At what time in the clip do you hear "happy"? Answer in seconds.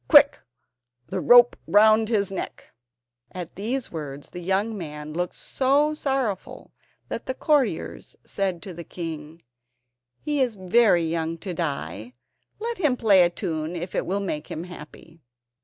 14.63-15.21